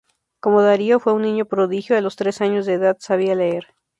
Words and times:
Como 0.39 0.63
Dario, 0.63 0.99
fue 0.99 1.13
un 1.13 1.21
niño 1.21 1.45
prodigio, 1.45 1.95
a 1.95 2.01
los 2.01 2.15
tres 2.15 2.41
años 2.41 2.65
de 2.65 2.73
edad 2.73 2.97
sabía 2.99 3.35
leer. 3.35 3.75